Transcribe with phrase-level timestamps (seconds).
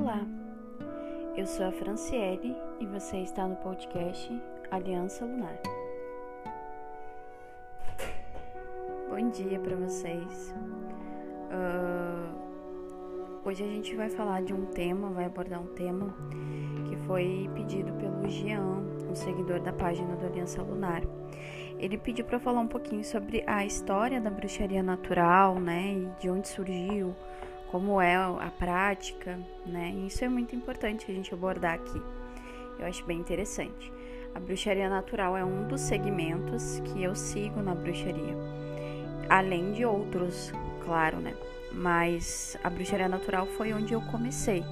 [0.00, 0.26] Olá,
[1.36, 4.32] eu sou a Franciele e você está no podcast
[4.70, 5.60] Aliança Lunar.
[9.10, 10.54] Bom dia para vocês.
[11.52, 12.34] Uh,
[13.44, 16.16] hoje a gente vai falar de um tema, vai abordar um tema
[16.88, 21.02] que foi pedido pelo Jean, um seguidor da página do Aliança Lunar.
[21.78, 26.30] Ele pediu para falar um pouquinho sobre a história da bruxaria natural, né, e de
[26.30, 27.14] onde surgiu
[27.70, 29.90] como é a prática, né?
[30.04, 32.02] Isso é muito importante a gente abordar aqui.
[32.78, 33.92] Eu acho bem interessante.
[34.34, 38.36] A bruxaria natural é um dos segmentos que eu sigo na bruxaria,
[39.28, 40.52] além de outros,
[40.84, 41.34] claro, né?
[41.72, 44.64] Mas a bruxaria natural foi onde eu comecei,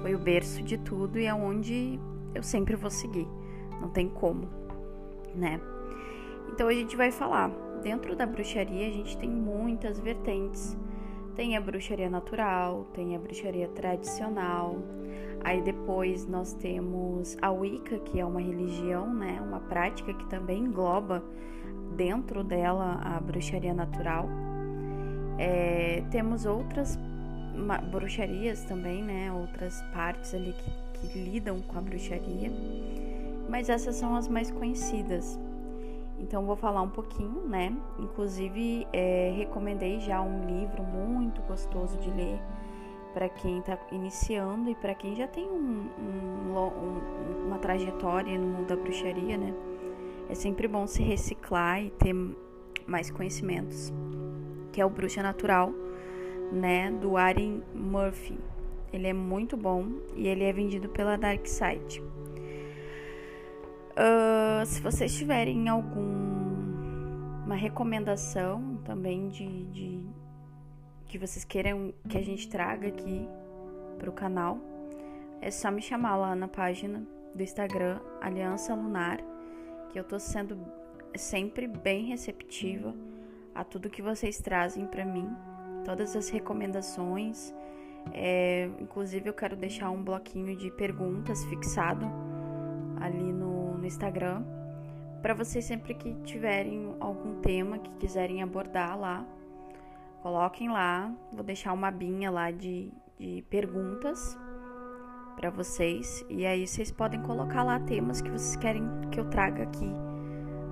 [0.00, 1.98] foi o berço de tudo e é onde
[2.34, 3.28] eu sempre vou seguir,
[3.80, 4.48] não tem como,
[5.34, 5.60] né?
[6.48, 7.50] Então a gente vai falar.
[7.82, 10.76] Dentro da bruxaria a gente tem muitas vertentes
[11.34, 14.76] tem a bruxaria natural, tem a bruxaria tradicional.
[15.44, 20.64] Aí depois nós temos a Wicca, que é uma religião, né, uma prática que também
[20.64, 21.22] engloba
[21.96, 24.28] dentro dela a bruxaria natural.
[25.38, 26.98] É, temos outras
[27.90, 32.50] bruxarias também, né, outras partes ali que, que lidam com a bruxaria,
[33.48, 35.38] mas essas são as mais conhecidas.
[36.22, 37.76] Então vou falar um pouquinho, né?
[37.98, 42.40] Inclusive é, recomendei já um livro muito gostoso de ler
[43.12, 48.46] para quem está iniciando e para quem já tem um, um, um, uma trajetória no
[48.46, 49.52] mundo da bruxaria, né?
[50.30, 52.14] É sempre bom se reciclar e ter
[52.86, 53.92] mais conhecimentos,
[54.72, 55.72] que é o Bruxa Natural,
[56.52, 56.90] né?
[56.90, 58.38] Do Aaron Murphy.
[58.92, 62.02] Ele é muito bom e ele é vendido pela Dark Side.
[63.92, 70.06] Uh, se vocês tiverem alguma recomendação também de, de,
[71.06, 73.28] que vocês queiram que a gente traga aqui
[73.98, 74.58] para o canal,
[75.42, 79.18] é só me chamar lá na página do Instagram Aliança Lunar,
[79.90, 80.56] que eu tô sendo
[81.14, 82.94] sempre bem receptiva
[83.54, 85.28] a tudo que vocês trazem para mim,
[85.84, 87.54] todas as recomendações.
[88.14, 92.06] É, inclusive eu quero deixar um bloquinho de perguntas fixado
[92.98, 94.44] ali no no Instagram,
[95.20, 99.26] para vocês sempre que tiverem algum tema que quiserem abordar lá,
[100.22, 101.12] coloquem lá.
[101.32, 104.38] Vou deixar uma abinha lá de, de perguntas
[105.36, 109.64] para vocês e aí vocês podem colocar lá temas que vocês querem que eu traga
[109.64, 109.90] aqui,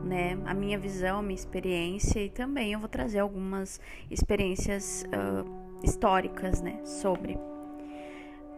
[0.05, 0.39] né?
[0.47, 6.61] A minha visão, a minha experiência e também eu vou trazer algumas experiências uh, históricas,
[6.63, 6.81] né?
[6.85, 7.37] Sobre.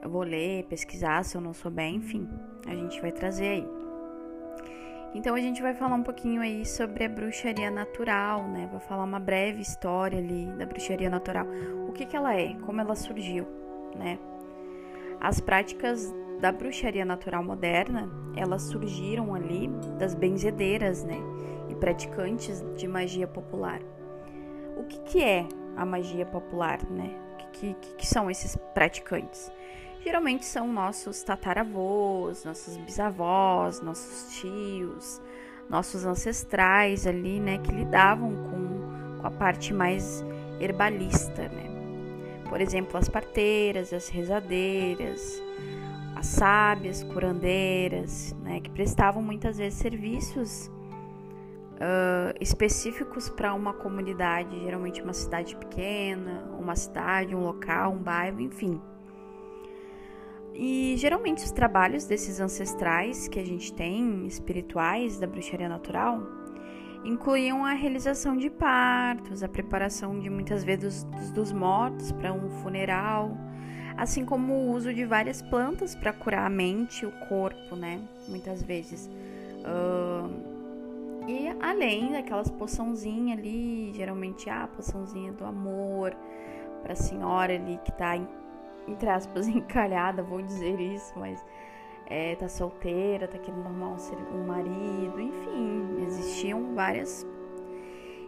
[0.02, 2.28] Eu vou ler, pesquisar se eu não souber, enfim,
[2.66, 3.81] a gente vai trazer aí.
[5.15, 8.67] Então a gente vai falar um pouquinho aí sobre a bruxaria natural, né?
[8.71, 11.47] Vou falar uma breve história ali da bruxaria natural.
[11.87, 13.47] O que, que ela é, como ela surgiu,
[13.95, 14.19] né?
[15.21, 19.69] As práticas da bruxaria natural moderna, elas surgiram ali
[19.99, 21.19] das benzedeiras, né?
[21.69, 23.81] E praticantes de magia popular.
[24.77, 25.47] O que, que é
[25.77, 27.15] a magia popular, né?
[27.34, 29.53] O que, que, que são esses praticantes?
[30.04, 35.20] Geralmente são nossos tataravós, nossos bisavós, nossos tios,
[35.68, 40.24] nossos ancestrais ali, né, que lidavam com, com a parte mais
[40.60, 41.70] herbalista, né?
[42.48, 45.42] Por exemplo, as parteiras, as rezadeiras,
[46.14, 50.70] as sábias, curandeiras, né, que prestavam muitas vezes serviços
[51.76, 58.40] uh, específicos para uma comunidade, geralmente uma cidade pequena, uma cidade, um local, um bairro,
[58.40, 58.80] enfim.
[60.54, 66.22] E geralmente os trabalhos desses ancestrais que a gente tem, espirituais da bruxaria natural,
[67.04, 72.48] incluíam a realização de partos, a preparação de muitas vezes dos, dos mortos para um
[72.62, 73.36] funeral,
[73.96, 78.00] assim como o uso de várias plantas para curar a mente e o corpo, né?
[78.28, 79.10] Muitas vezes.
[79.64, 80.52] Uh,
[81.26, 86.14] e além daquelas poçãozinhas ali, geralmente a poçãozinha do amor
[86.82, 88.16] para a senhora ali que está
[88.87, 91.44] entre aspas, encalhada, vou dizer isso, mas
[92.06, 97.26] é, tá solteira, tá querendo arrumar um, um marido, enfim, existiam várias.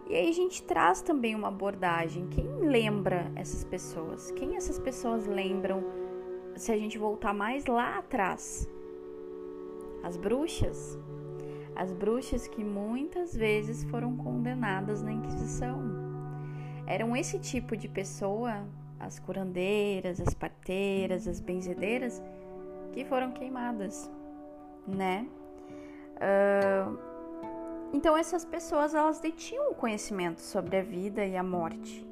[0.08, 2.26] E aí a gente traz também uma abordagem.
[2.28, 4.30] Quem lembra essas pessoas?
[4.32, 5.82] Quem essas pessoas lembram
[6.56, 8.68] se a gente voltar mais lá atrás?
[10.02, 10.98] As bruxas.
[11.74, 15.82] As bruxas que muitas vezes foram condenadas na Inquisição.
[16.86, 18.62] Eram esse tipo de pessoa
[18.98, 22.22] as curandeiras, as parteiras, as benzedeiras
[22.92, 24.10] que foram queimadas,
[24.86, 25.26] né?
[26.16, 26.98] Uh,
[27.92, 32.06] então essas pessoas elas detinham conhecimento sobre a vida e a morte,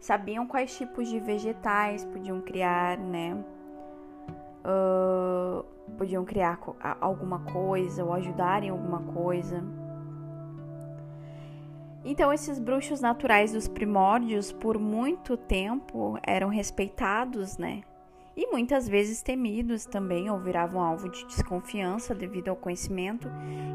[0.00, 3.44] sabiam quais tipos de vegetais podiam criar, né?
[4.64, 5.64] uh,
[5.96, 6.58] podiam criar
[7.00, 9.62] alguma coisa ou ajudar em alguma coisa.
[12.04, 17.82] Então, esses bruxos naturais dos primórdios, por muito tempo, eram respeitados, né?
[18.36, 23.28] E muitas vezes temidos também, ou viravam alvo de desconfiança devido ao conhecimento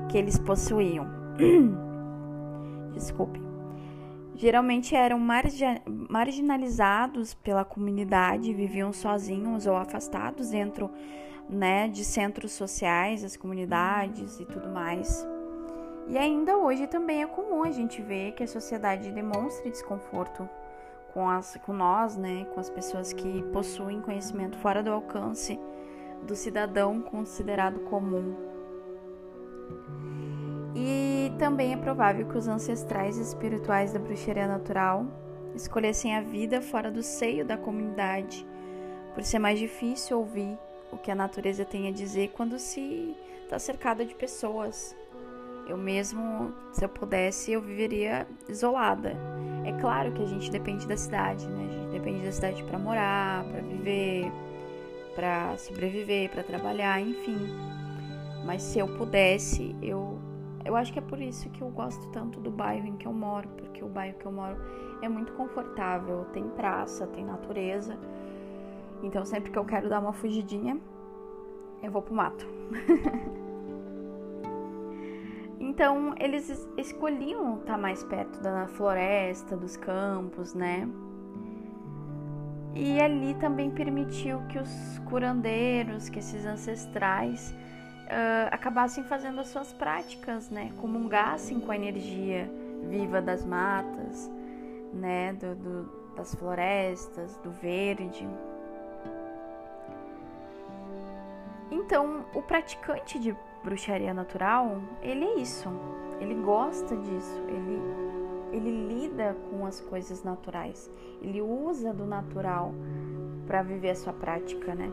[0.10, 1.08] que eles possuíam.
[2.94, 3.40] Desculpe.
[4.36, 5.20] Geralmente eram
[6.10, 10.90] marginalizados pela comunidade, viviam sozinhos ou afastados dentro
[11.50, 15.28] né, de centros sociais, as comunidades e tudo mais.
[16.10, 20.50] E ainda hoje também é comum a gente ver que a sociedade demonstre desconforto
[21.14, 25.60] com, as, com nós, né, com as pessoas que possuem conhecimento fora do alcance
[26.24, 28.36] do cidadão considerado comum.
[30.76, 35.06] E também é provável que os ancestrais espirituais da bruxaria natural
[35.54, 38.48] escolhessem a vida fora do seio da comunidade,
[39.14, 40.58] por ser mais difícil ouvir
[40.92, 44.96] o que a natureza tem a dizer quando se está cercada de pessoas
[45.70, 49.16] eu mesmo, se eu pudesse, eu viveria isolada.
[49.64, 51.68] É claro que a gente depende da cidade, né?
[51.70, 54.32] A gente depende da cidade para morar, para viver,
[55.16, 57.38] para sobreviver, para trabalhar, enfim.
[58.46, 60.18] Mas se eu pudesse, eu
[60.66, 63.14] eu acho que é por isso que eu gosto tanto do bairro em que eu
[63.14, 64.58] moro, porque o bairro que eu moro
[65.02, 67.98] é muito confortável, tem praça, tem natureza.
[69.02, 70.80] Então sempre que eu quero dar uma fugidinha,
[71.82, 72.46] eu vou pro mato.
[75.70, 80.90] Então, eles escolhiam estar mais perto da floresta, dos campos, né?
[82.74, 89.72] E ali também permitiu que os curandeiros, que esses ancestrais, uh, acabassem fazendo as suas
[89.72, 90.72] práticas, né?
[90.82, 92.50] Comungassem com a energia
[92.90, 94.28] viva das matas,
[94.92, 95.34] né?
[95.34, 98.28] Do, do, das florestas, do verde.
[101.70, 105.70] Então, o praticante de bruxaria natural, ele é isso.
[106.20, 107.42] Ele gosta disso.
[107.48, 107.82] Ele,
[108.52, 110.90] ele lida com as coisas naturais.
[111.22, 112.74] Ele usa do natural
[113.48, 114.92] para viver a sua prática, né?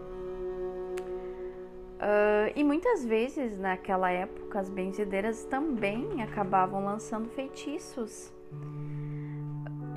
[1.96, 8.32] Uh, e muitas vezes naquela época as benzedeiras também acabavam lançando feitiços.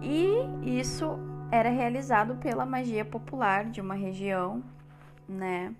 [0.01, 1.19] E isso
[1.51, 4.63] era realizado pela magia popular de uma região,
[5.27, 5.75] né?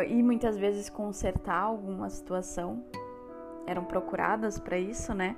[0.00, 2.84] Uh, e muitas vezes consertar alguma situação.
[3.66, 5.36] Eram procuradas para isso, né?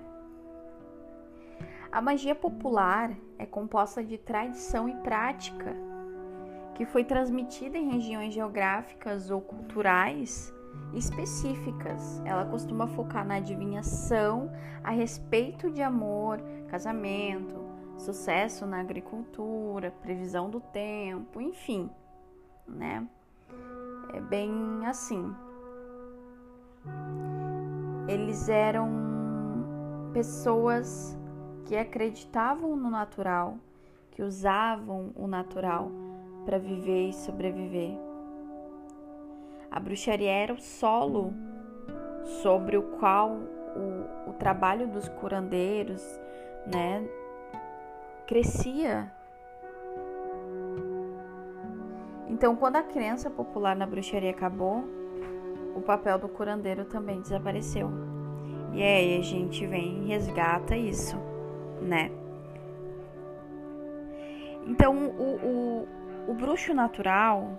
[1.90, 5.74] A magia popular é composta de tradição e prática
[6.74, 10.54] que foi transmitida em regiões geográficas ou culturais
[10.94, 12.22] específicas.
[12.24, 14.52] Ela costuma focar na adivinhação
[14.84, 17.66] a respeito de amor, casamento,
[17.96, 21.90] sucesso na agricultura, previsão do tempo, enfim,
[22.66, 23.08] né?
[24.14, 25.34] É bem assim.
[28.08, 28.90] Eles eram
[30.12, 31.16] pessoas
[31.66, 33.58] que acreditavam no natural,
[34.10, 35.90] que usavam o natural
[36.46, 37.98] para viver e sobreviver.
[39.70, 41.34] A bruxaria era o solo
[42.42, 43.32] sobre o qual
[43.76, 46.02] o, o trabalho dos curandeiros,
[46.66, 47.06] né,
[48.26, 49.12] crescia
[52.38, 54.84] Então, quando a crença popular na bruxaria acabou,
[55.74, 57.90] o papel do curandeiro também desapareceu.
[58.72, 61.16] E aí a gente vem e resgata isso,
[61.82, 62.12] né?
[64.68, 65.88] Então, o, o,
[66.28, 67.58] o bruxo natural,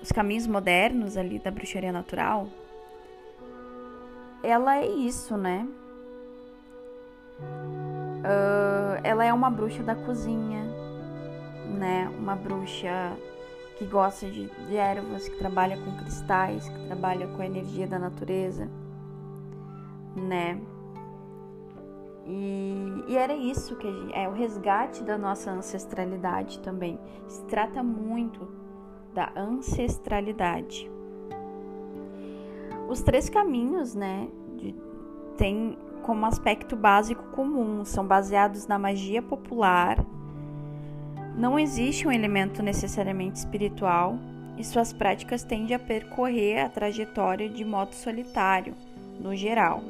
[0.00, 2.46] os caminhos modernos ali da bruxaria natural,
[4.40, 5.66] ela é isso, né?
[8.20, 10.75] Uh, ela é uma bruxa da cozinha,
[11.76, 12.10] né?
[12.18, 13.16] Uma bruxa
[13.76, 17.98] que gosta de, de ervas, que trabalha com cristais, que trabalha com a energia da
[17.98, 18.68] natureza,
[20.16, 20.58] né?
[22.26, 26.98] E, e, era isso que gente, é o resgate da nossa ancestralidade também.
[27.28, 28.48] Se trata muito
[29.14, 30.90] da ancestralidade.
[32.88, 34.74] Os três caminhos, né, de,
[35.36, 40.04] tem como aspecto básico comum, são baseados na magia popular,
[41.36, 44.18] não existe um elemento necessariamente espiritual
[44.56, 48.74] e suas práticas tendem a percorrer a trajetória de modo solitário,
[49.20, 49.82] no geral,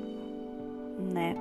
[1.12, 1.36] né?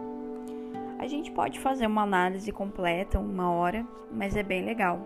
[1.00, 5.00] A gente pode fazer uma análise completa, uma hora, mas é bem legal.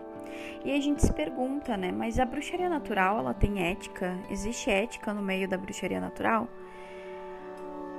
[0.64, 1.90] E a gente se pergunta, né?
[1.90, 4.16] Mas a bruxaria natural, ela tem ética?
[4.30, 6.46] Existe ética no meio da bruxaria natural?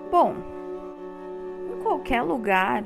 [0.09, 0.35] Bom,
[1.73, 2.83] em qualquer lugar,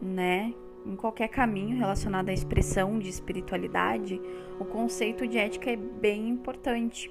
[0.00, 0.52] né,
[0.86, 4.20] em qualquer caminho relacionado à expressão de espiritualidade,
[4.60, 7.10] o conceito de ética é bem importante.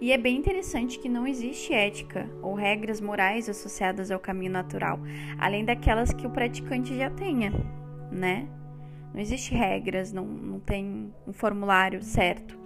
[0.00, 5.00] E é bem interessante que não existe ética ou regras morais associadas ao caminho natural,
[5.38, 7.52] além daquelas que o praticante já tenha,
[8.12, 8.48] né?
[9.12, 12.56] Não existe regras, não, não tem um formulário certo.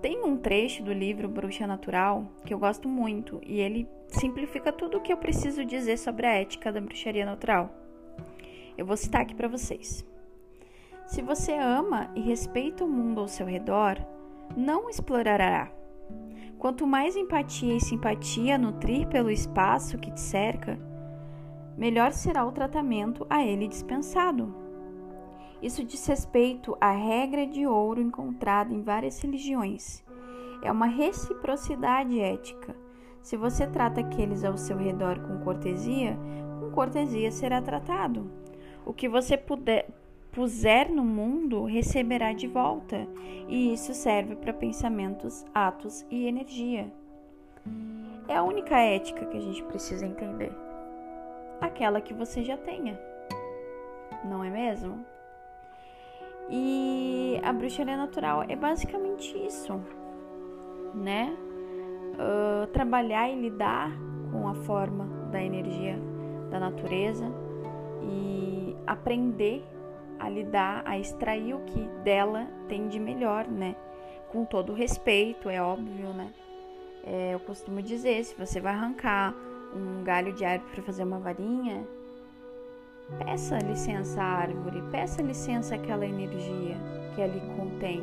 [0.00, 4.98] Tem um trecho do livro Bruxa Natural que eu gosto muito e ele simplifica tudo
[4.98, 7.85] o que eu preciso dizer sobre a ética da bruxaria natural.
[8.76, 10.04] Eu vou citar aqui para vocês.
[11.06, 13.96] Se você ama e respeita o mundo ao seu redor,
[14.56, 15.70] não explorará.
[16.58, 20.78] Quanto mais empatia e simpatia nutrir pelo espaço que te cerca,
[21.76, 24.54] melhor será o tratamento a ele dispensado.
[25.62, 30.04] Isso diz respeito à regra de ouro encontrada em várias religiões.
[30.62, 32.74] É uma reciprocidade ética.
[33.22, 36.18] Se você trata aqueles ao seu redor com cortesia,
[36.60, 38.30] com cortesia será tratado.
[38.86, 39.88] O que você puder,
[40.30, 43.06] puser no mundo receberá de volta,
[43.48, 46.90] e isso serve para pensamentos, atos e energia.
[48.28, 50.52] É a única ética que a gente precisa entender.
[51.60, 52.98] Aquela que você já tenha.
[54.24, 55.04] Não é mesmo?
[56.48, 59.80] E a bruxaria natural é basicamente isso,
[60.94, 61.36] né?
[62.14, 63.90] Uh, trabalhar e lidar
[64.30, 65.98] com a forma da energia
[66.50, 67.26] da natureza
[68.02, 69.64] e aprender
[70.18, 73.76] a lidar, a extrair o que dela tem de melhor, né?
[74.30, 76.32] Com todo respeito, é óbvio, né?
[77.04, 79.34] É, eu costumo dizer, se você vai arrancar
[79.74, 81.86] um galho de árvore para fazer uma varinha,
[83.18, 86.76] Peça licença à árvore, peça licença àquela energia
[87.14, 88.02] que ali contém,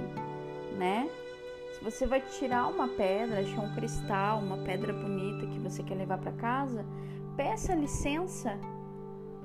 [0.77, 1.09] né?
[1.73, 5.95] Se você vai tirar uma pedra, achar um cristal, uma pedra bonita que você quer
[5.95, 6.85] levar para casa,
[7.35, 8.57] peça licença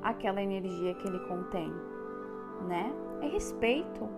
[0.09, 1.71] àquela energia que ele contém,
[2.67, 2.91] né?
[3.21, 4.09] É respeito.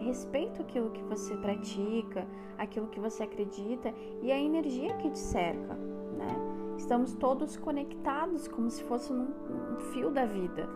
[0.00, 5.18] É respeito aquilo que você pratica, aquilo que você acredita e a energia que te
[5.18, 6.34] cerca, né?
[6.78, 9.28] Estamos todos conectados como se fosse um,
[9.92, 10.68] fio da vida.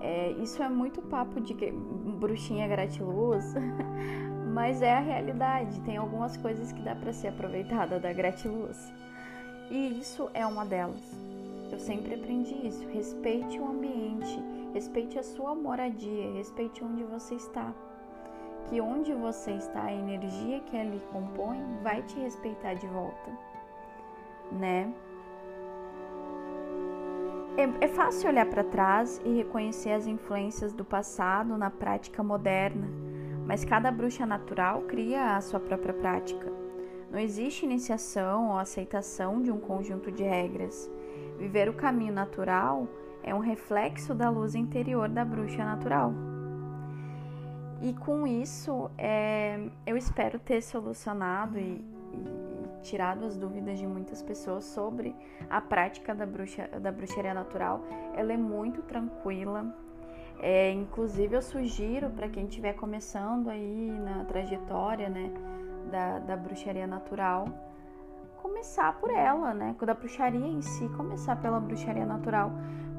[0.00, 3.54] É, isso é muito papo de bruxinha gratiluz,
[4.52, 5.80] mas é a realidade.
[5.82, 8.92] Tem algumas coisas que dá para ser aproveitada da gratiluz.
[9.70, 11.31] E isso é uma delas.
[11.72, 12.86] Eu sempre aprendi isso.
[12.88, 14.38] Respeite o ambiente,
[14.74, 17.72] respeite a sua moradia, respeite onde você está.
[18.68, 23.30] Que onde você está, a energia que ali compõe vai te respeitar de volta,
[24.52, 24.92] né?
[27.56, 32.88] É, é fácil olhar para trás e reconhecer as influências do passado na prática moderna,
[33.46, 36.52] mas cada bruxa natural cria a sua própria prática.
[37.10, 40.90] Não existe iniciação ou aceitação de um conjunto de regras.
[41.42, 42.86] Viver o caminho natural
[43.20, 46.12] é um reflexo da luz interior da bruxa natural.
[47.80, 51.84] E com isso, é, eu espero ter solucionado e,
[52.80, 55.16] tirado as dúvidas de muitas pessoas sobre
[55.50, 57.84] a prática da, bruxa, da bruxaria natural.
[58.14, 59.66] Ela é muito tranquila.
[60.38, 65.28] É, inclusive, eu sugiro para quem estiver começando aí na trajetória né,
[65.90, 67.48] da, da bruxaria natural,
[68.42, 69.76] começar por ela, né?
[69.80, 72.52] Da bruxaria em si, começar pela bruxaria natural.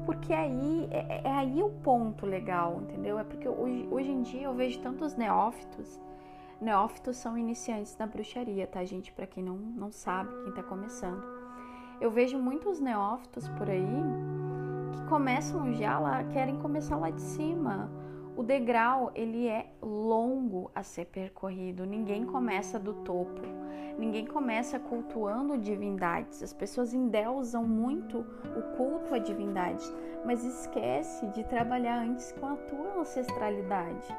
[0.06, 3.18] Porque aí é, é aí o ponto legal, entendeu?
[3.18, 6.00] É porque hoje, hoje em dia eu vejo tantos neófitos
[6.60, 9.12] Neófitos são iniciantes na bruxaria, tá, gente?
[9.12, 11.22] Para quem não, não sabe, quem tá começando.
[12.00, 14.02] Eu vejo muitos neófitos por aí
[14.92, 17.90] que começam já lá, querem começar lá de cima.
[18.36, 21.86] O degrau, ele é longo a ser percorrido.
[21.86, 23.42] Ninguém começa do topo.
[23.96, 26.42] Ninguém começa cultuando divindades.
[26.42, 28.26] As pessoas endeusam muito
[28.56, 29.92] o culto a divindades,
[30.24, 34.14] mas esquece de trabalhar antes com a tua ancestralidade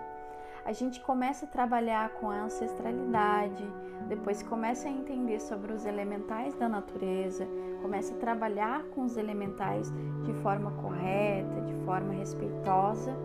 [0.65, 3.63] a gente começa a trabalhar com a ancestralidade,
[4.09, 7.47] depois começa a entender sobre os elementais da natureza,
[7.83, 9.93] começa a trabalhar com os elementais
[10.23, 13.15] de forma correta, de forma respeitosa,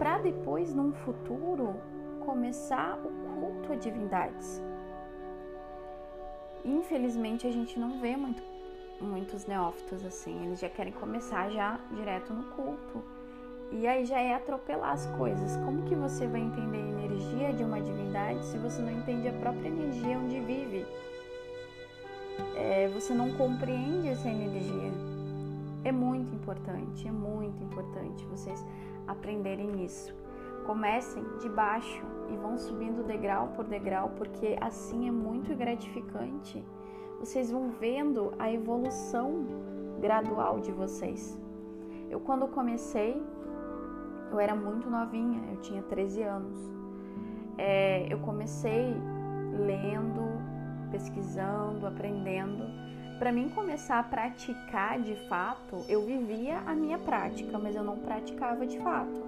[0.00, 1.76] para depois, num futuro,
[2.24, 4.62] começar o culto a divindades.
[6.64, 8.42] Infelizmente, a gente não vê muito,
[8.98, 13.04] muitos neófitos assim, eles já querem começar já direto no culto
[13.70, 15.54] e aí já é atropelar as coisas.
[15.66, 19.34] Como que você vai entender a energia de uma divindade se você não entende a
[19.34, 20.86] própria energia onde vive?
[22.56, 24.92] É, você não compreende essa energia.
[25.84, 28.64] É muito importante, é muito importante vocês
[29.10, 30.14] aprenderem isso.
[30.66, 36.64] Comecem de baixo e vão subindo degrau por degrau, porque assim é muito gratificante.
[37.18, 39.46] Vocês vão vendo a evolução
[40.00, 41.38] gradual de vocês.
[42.08, 43.22] Eu, quando comecei,
[44.30, 46.72] eu era muito novinha, eu tinha 13 anos.
[47.58, 48.94] É, eu comecei
[49.58, 50.22] lendo,
[50.90, 52.64] pesquisando, aprendendo.
[53.20, 57.98] Para mim começar a praticar de fato, eu vivia a minha prática, mas eu não
[57.98, 59.22] praticava de fato.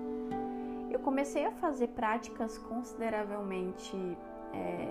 [0.90, 3.94] Eu comecei a fazer práticas consideravelmente
[4.54, 4.88] é,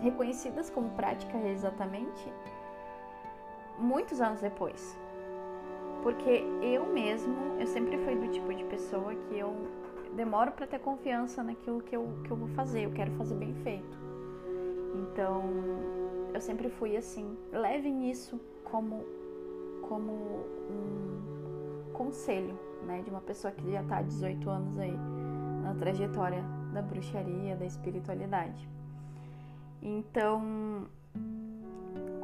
[0.00, 2.32] reconhecidas como prática exatamente
[3.78, 4.98] muitos anos depois.
[6.02, 9.54] Porque eu mesmo, eu sempre fui do tipo de pessoa que eu
[10.16, 13.54] demoro para ter confiança naquilo que eu, que eu vou fazer, eu quero fazer bem
[13.56, 13.98] feito.
[14.94, 16.01] Então,
[16.32, 17.36] eu sempre fui assim.
[17.52, 19.04] Levem isso como,
[19.88, 20.12] como
[20.70, 24.96] um conselho, né, de uma pessoa que já está há 18 anos aí
[25.62, 28.68] na trajetória da bruxaria, da espiritualidade.
[29.80, 30.86] Então,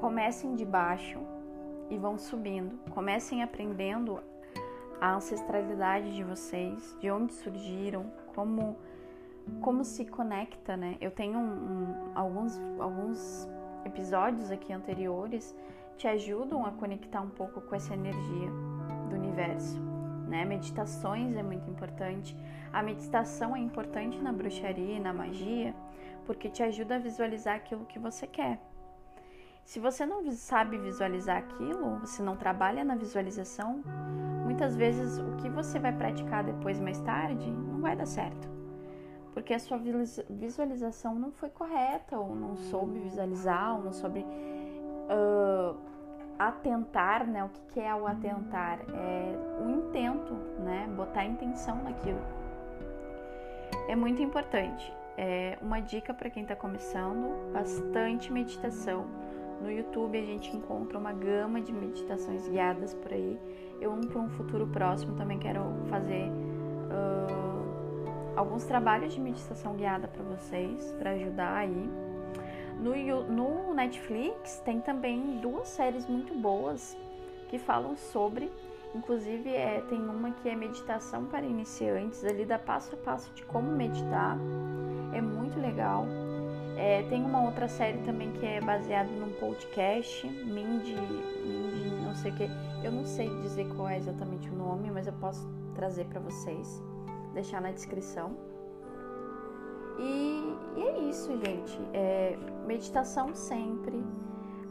[0.01, 1.19] comecem de baixo
[1.91, 2.79] e vão subindo.
[2.91, 4.21] Comecem aprendendo
[5.01, 8.77] a ancestralidade de vocês, de onde surgiram, como
[9.63, 10.99] como se conecta, né?
[11.01, 13.49] Eu tenho um, um, alguns alguns
[13.89, 15.57] episódios aqui anteriores
[15.97, 18.51] te ajudam a conectar um pouco com essa energia
[19.09, 19.81] do universo,
[20.29, 20.45] né?
[20.45, 22.37] Meditações é muito importante.
[22.73, 25.75] A meditação é importante na bruxaria e na magia
[26.25, 28.61] porque te ajuda a visualizar aquilo que você quer.
[29.65, 33.83] Se você não sabe visualizar aquilo, você não trabalha na visualização,
[34.45, 38.58] muitas vezes o que você vai praticar depois, mais tarde, não vai dar certo.
[39.39, 39.79] Porque a sua
[40.29, 45.77] visualização não foi correta, ou não soube visualizar, ou não soube uh,
[46.37, 47.45] atentar, né?
[47.45, 48.81] O que é o atentar?
[48.93, 50.89] É o intento, né?
[50.97, 52.19] Botar intenção naquilo.
[53.87, 54.93] É muito importante.
[55.17, 59.07] É uma dica para quem está começando: bastante meditação.
[59.63, 63.39] No YouTube a gente encontra uma gama de meditações guiadas por aí.
[63.81, 66.29] Eu, para um futuro próximo, também quero fazer
[68.39, 71.91] alguns trabalhos de meditação guiada para vocês, para ajudar aí.
[72.79, 76.97] No, no Netflix tem também duas séries muito boas
[77.49, 78.51] que falam sobre
[78.95, 83.45] Inclusive, é, tem uma que é meditação para iniciantes, ali dá passo a passo de
[83.45, 84.39] como meditar.
[85.13, 86.07] É muito legal.
[86.77, 92.33] É, tem uma outra série também que é baseada num podcast, Mindy, Mindy não sei
[92.33, 92.51] o que.
[92.83, 96.83] Eu não sei dizer qual é exatamente o nome, mas eu posso trazer para vocês,
[97.33, 98.37] deixar na descrição.
[99.99, 101.79] E, e é isso, gente.
[101.93, 104.05] É, meditação sempre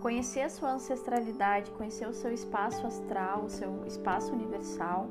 [0.02, 5.10] conhecer a sua ancestralidade, conhecer o seu espaço astral, o seu espaço universal.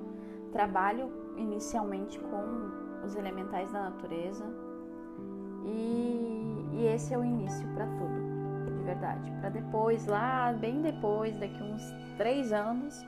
[0.52, 4.44] Trabalho inicialmente com os elementais da natureza
[5.66, 9.30] e, e esse é o início para tudo, de verdade.
[9.40, 11.82] Para depois, lá bem depois, daqui uns
[12.16, 13.04] três anos,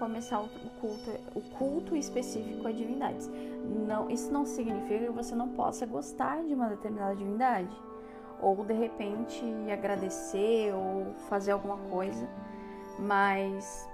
[0.00, 0.48] começar o
[0.80, 3.30] culto, o culto específico a divindades.
[3.86, 7.76] Não, isso não significa que você não possa gostar de uma determinada divindade
[8.40, 12.26] ou de repente agradecer ou fazer alguma coisa,
[12.98, 13.86] mas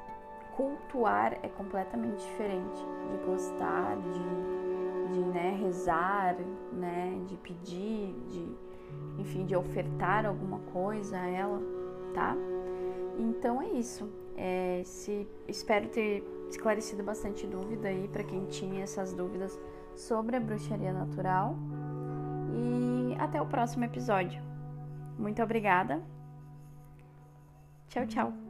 [0.57, 6.37] cultuar é completamente diferente de gostar, de, de né, rezar,
[6.73, 8.57] né, de pedir, de
[9.19, 11.61] enfim, de ofertar alguma coisa a ela,
[12.14, 12.37] tá?
[13.19, 14.09] Então é isso.
[14.37, 19.59] É, se, espero ter esclarecido bastante dúvida aí para quem tinha essas dúvidas
[19.94, 21.57] sobre a bruxaria natural.
[22.55, 24.42] E até o próximo episódio.
[25.18, 26.03] Muito obrigada.
[27.88, 28.46] Tchau, tchau.